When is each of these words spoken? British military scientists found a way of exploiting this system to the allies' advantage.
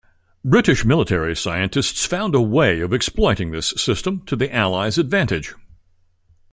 British 0.43 0.83
military 0.83 1.35
scientists 1.35 2.07
found 2.07 2.33
a 2.33 2.41
way 2.41 2.79
of 2.79 2.91
exploiting 2.91 3.51
this 3.51 3.67
system 3.77 4.25
to 4.25 4.35
the 4.35 4.51
allies' 4.51 4.97
advantage. 4.97 5.53